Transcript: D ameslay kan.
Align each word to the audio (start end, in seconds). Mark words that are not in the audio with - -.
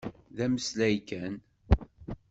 D 0.35 0.37
ameslay 0.45 0.97
kan. 1.09 1.33